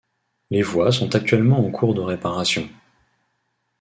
[0.49, 2.67] Les voies sont actuellement en cours de réparation.